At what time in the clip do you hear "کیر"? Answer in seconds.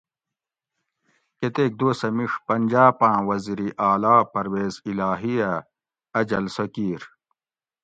6.73-7.01